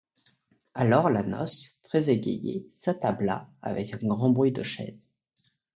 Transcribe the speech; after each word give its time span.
Alors, 0.73 1.11
la 1.11 1.21
noce, 1.21 1.79
très 1.83 2.09
égayée, 2.09 2.65
s'attabla 2.71 3.51
avec 3.61 3.93
un 3.93 3.97
grand 4.01 4.31
bruit 4.31 4.51
de 4.51 4.63
chaises. 4.63 5.13